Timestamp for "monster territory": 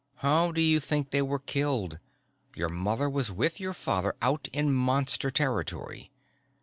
4.73-6.09